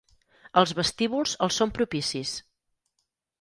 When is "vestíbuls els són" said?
0.79-1.75